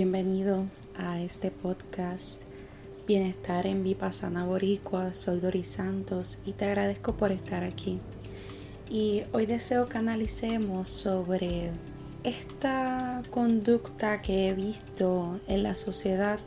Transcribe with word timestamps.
Bienvenido 0.00 0.64
a 0.96 1.20
este 1.20 1.50
podcast 1.50 2.42
Bienestar 3.08 3.66
en 3.66 3.82
Vipassana 3.82 4.44
Boricua. 4.44 5.12
Soy 5.12 5.40
Doris 5.40 5.66
Santos 5.66 6.38
y 6.46 6.52
te 6.52 6.66
agradezco 6.66 7.16
por 7.16 7.32
estar 7.32 7.64
aquí. 7.64 7.98
Y 8.88 9.24
hoy 9.32 9.46
deseo 9.46 9.86
que 9.86 9.98
analicemos 9.98 10.88
sobre 10.88 11.72
esta 12.22 13.24
conducta 13.30 14.22
que 14.22 14.50
he 14.50 14.54
visto 14.54 15.40
en 15.48 15.64
la 15.64 15.74
sociedad 15.74 16.38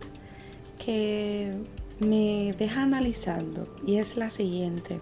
que 0.79 1.51
me 1.99 2.55
deja 2.57 2.83
analizando 2.83 3.67
y 3.85 3.97
es 3.97 4.15
la 4.15 4.29
siguiente. 4.29 5.01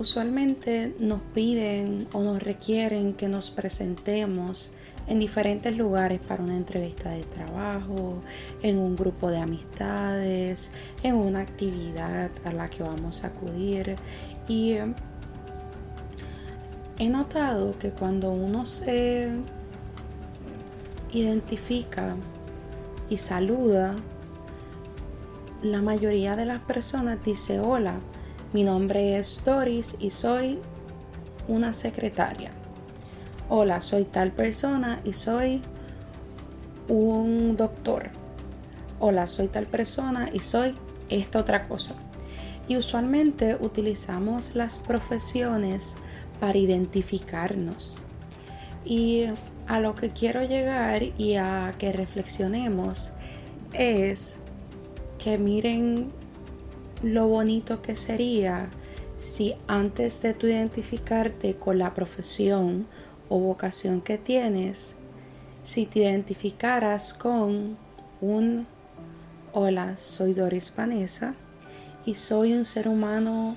Usualmente 0.00 0.96
nos 0.98 1.20
piden 1.34 2.08
o 2.14 2.22
nos 2.22 2.42
requieren 2.42 3.12
que 3.12 3.28
nos 3.28 3.50
presentemos 3.50 4.72
en 5.06 5.18
diferentes 5.18 5.76
lugares 5.76 6.20
para 6.26 6.42
una 6.42 6.56
entrevista 6.56 7.10
de 7.10 7.22
trabajo, 7.24 8.22
en 8.62 8.78
un 8.78 8.96
grupo 8.96 9.30
de 9.30 9.40
amistades, 9.40 10.70
en 11.02 11.16
una 11.16 11.40
actividad 11.40 12.30
a 12.46 12.52
la 12.52 12.70
que 12.70 12.82
vamos 12.82 13.24
a 13.24 13.26
acudir. 13.26 13.96
Y 14.48 14.78
he 16.98 17.08
notado 17.10 17.78
que 17.78 17.90
cuando 17.90 18.30
uno 18.30 18.64
se 18.64 19.30
identifica 21.12 22.16
y 23.10 23.18
saluda, 23.18 23.96
la 25.62 25.82
mayoría 25.82 26.36
de 26.36 26.46
las 26.46 26.62
personas 26.62 27.22
dice 27.22 27.60
hola, 27.60 28.00
mi 28.52 28.64
nombre 28.64 29.18
es 29.18 29.42
Doris 29.44 29.96
y 30.00 30.10
soy 30.10 30.58
una 31.48 31.72
secretaria 31.72 32.52
hola, 33.50 33.80
soy 33.80 34.04
tal 34.04 34.30
persona 34.30 35.00
y 35.04 35.12
soy 35.12 35.60
un 36.88 37.56
doctor. 37.56 38.10
Hola, 39.00 39.26
soy 39.26 39.48
tal 39.48 39.66
persona 39.66 40.30
y 40.32 40.38
soy 40.38 40.74
esta 41.08 41.40
otra 41.40 41.66
cosa. 41.66 41.96
Y 42.68 42.76
usualmente 42.76 43.56
utilizamos 43.60 44.54
las 44.54 44.78
profesiones 44.78 45.96
para 46.38 46.56
identificarnos. 46.56 47.98
Y 48.84 49.24
a 49.66 49.80
lo 49.80 49.96
que 49.96 50.10
quiero 50.10 50.44
llegar 50.44 51.02
y 51.18 51.34
a 51.34 51.74
que 51.76 51.92
reflexionemos 51.92 53.14
es 53.72 54.38
que 55.18 55.38
miren 55.38 56.12
lo 57.02 57.26
bonito 57.28 57.82
que 57.82 57.96
sería 57.96 58.68
si 59.18 59.54
antes 59.66 60.22
de 60.22 60.34
tu 60.34 60.46
identificarte 60.46 61.56
con 61.56 61.78
la 61.78 61.94
profesión 61.94 62.86
o 63.28 63.38
vocación 63.38 64.00
que 64.00 64.18
tienes, 64.18 64.96
si 65.62 65.86
te 65.86 66.00
identificaras 66.00 67.14
con 67.14 67.76
un 68.20 68.66
hola, 69.52 69.96
soy 69.96 70.32
Doris 70.34 70.72
Vanessa 70.74 71.34
y 72.04 72.14
soy 72.14 72.54
un 72.54 72.64
ser 72.64 72.88
humano 72.88 73.56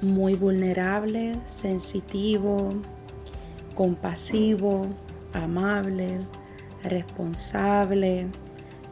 muy 0.00 0.34
vulnerable, 0.34 1.34
sensitivo, 1.44 2.70
compasivo, 3.74 4.82
amable, 5.32 6.20
responsable, 6.82 8.28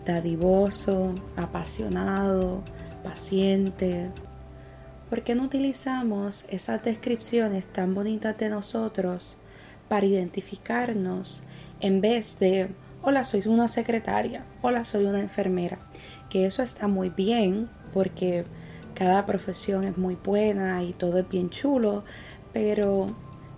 dadivoso, 0.04 1.14
apasionado, 1.36 2.62
paciente. 3.06 4.10
¿Por 5.08 5.22
qué 5.22 5.36
no 5.36 5.44
utilizamos 5.44 6.44
esas 6.50 6.82
descripciones 6.82 7.64
tan 7.64 7.94
bonitas 7.94 8.36
de 8.36 8.48
nosotros 8.48 9.38
para 9.88 10.06
identificarnos 10.06 11.44
en 11.78 12.00
vez 12.00 12.40
de, 12.40 12.68
hola, 13.02 13.22
soy 13.22 13.42
una 13.46 13.68
secretaria, 13.68 14.44
hola, 14.60 14.84
soy 14.84 15.04
una 15.04 15.20
enfermera, 15.20 15.78
que 16.28 16.46
eso 16.46 16.64
está 16.64 16.88
muy 16.88 17.10
bien 17.10 17.68
porque 17.94 18.44
cada 18.94 19.24
profesión 19.24 19.84
es 19.84 19.96
muy 19.96 20.16
buena 20.16 20.82
y 20.82 20.92
todo 20.92 21.18
es 21.18 21.28
bien 21.28 21.48
chulo, 21.50 22.02
pero 22.52 23.14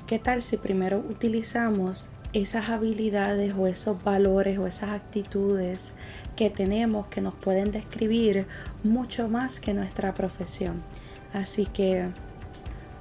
¿qué 0.07 0.19
tal 0.19 0.43
si 0.43 0.59
primero 0.59 0.99
utilizamos 0.99 2.11
esas 2.33 2.69
habilidades 2.69 3.55
o 3.57 3.67
esos 3.67 4.03
valores 4.03 4.59
o 4.59 4.67
esas 4.67 4.91
actitudes 4.91 5.95
que 6.37 6.51
tenemos 6.51 7.07
que 7.07 7.21
nos 7.21 7.35
pueden 7.35 7.71
describir 7.71 8.47
mucho 8.85 9.29
más 9.29 9.61
que 9.61 9.75
nuestra 9.75 10.15
profesión? 10.15 10.83
Así 11.33 11.67
que 11.67 12.09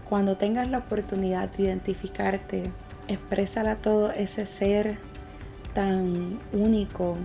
cuando 0.10 0.38
tengas 0.38 0.70
la 0.70 0.80
oportunidad 0.80 1.50
de 1.52 1.64
identificarte 1.64 2.64
exprésala 3.08 3.78
todo 3.78 4.12
ese 4.12 4.46
ser 4.46 4.98
tan 5.74 6.40
único 6.54 7.18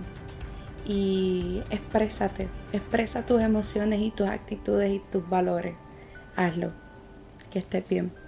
y 0.85 1.61
exprésate, 1.69 2.49
expresa 2.73 3.25
tus 3.25 3.41
emociones 3.41 4.01
y 4.01 4.11
tus 4.11 4.27
actitudes 4.27 4.91
y 4.91 5.01
tus 5.11 5.27
valores. 5.29 5.75
Hazlo. 6.35 6.71
Que 7.49 7.59
estés 7.59 7.87
bien. 7.87 8.22